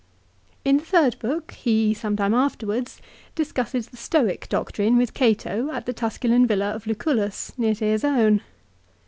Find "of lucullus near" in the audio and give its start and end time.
6.73-7.75